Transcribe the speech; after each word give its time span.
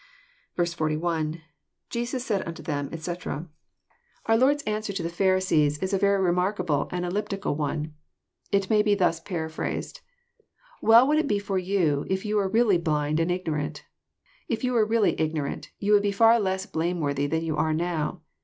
41.— 0.55 1.41
IJesus 1.91 2.21
said 2.21 2.47
unto 2.47 2.63
them, 2.63 2.89
etc.'} 2.91 3.47
Our 4.25 4.35
Lord's 4.35 4.63
answer 4.63 4.91
to 4.91 5.03
the 5.03 5.09
Phari 5.09 5.37
sanSf 5.39 5.43
CHAP. 5.43 5.43
IX. 5.43 5.51
173 5.53 5.69
/ 5.69 5.69
tsees 5.69 5.83
is 5.83 5.93
a 5.93 5.97
very 6.01 6.19
remarkable 6.23 6.89
and 6.91 7.05
elliptical 7.05 7.55
one. 7.55 7.93
It 8.51 8.67
may 8.71 8.81
be 8.81 8.95
thns 8.95 9.23
paraphrased:" 9.23 10.01
Well 10.81 11.07
would 11.07 11.19
it 11.19 11.27
be 11.27 11.37
for 11.37 11.59
you, 11.59 12.07
if 12.09 12.25
you 12.25 12.37
were 12.37 12.49
really 12.49 12.79
blind 12.79 13.19
and 13.19 13.29
ignorant. 13.29 13.83
If 14.47 14.63
yon 14.63 14.73
were 14.73 14.85
really 14.87 15.13
ignorant, 15.21 15.69
you 15.77 15.93
would 15.93 16.01
be 16.01 16.11
far 16.11 16.39
less 16.39 16.65
blameworthy 16.65 17.27
than 17.27 17.43
you 17.43 17.55
are 17.57 17.71
now. 17.75 18.21